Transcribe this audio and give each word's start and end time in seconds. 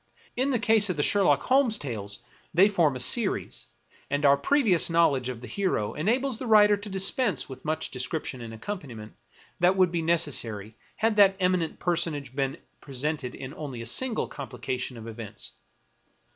In 0.35 0.49
the 0.49 0.57
case 0.57 0.89
of 0.89 0.97
the 0.97 1.03
Sherlock 1.03 1.43
Holmes 1.43 1.77
tales, 1.77 2.23
they 2.55 2.67
form 2.67 2.95
a 2.95 2.99
series, 2.99 3.67
and 4.09 4.25
our 4.25 4.35
pre 4.35 4.63
vious 4.63 4.89
knowledge 4.89 5.29
of 5.29 5.41
the 5.41 5.47
hero 5.47 5.93
enables 5.93 6.39
the 6.39 6.47
writer 6.47 6.75
to 6.75 6.89
dispense 6.89 7.47
with 7.47 7.63
much 7.63 7.91
description 7.91 8.41
and 8.41 8.51
accompaniment 8.51 9.13
that 9.59 9.75
would 9.75 9.91
be 9.91 10.01
necessary 10.01 10.75
had 10.95 11.17
that 11.17 11.35
eminent 11.39 11.77
personage 11.77 12.35
been 12.35 12.57
presented 12.81 13.35
in 13.35 13.53
only 13.53 13.79
a 13.79 13.85
single 13.85 14.27
complication 14.27 14.97
of 14.97 15.07
events. 15.07 15.51